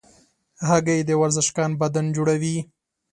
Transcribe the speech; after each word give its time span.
هګۍ 0.67 0.99
د 1.05 1.11
ورزشکار 1.21 1.71
بدن 1.81 2.05
جوړوي. 2.15 2.57